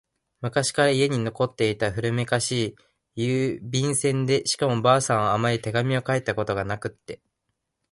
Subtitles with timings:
[0.41, 2.75] 昔から家に残っていた古めかし
[3.15, 7.21] い、便箋でしかも婆さんはあまり手紙を書いたことがなくって……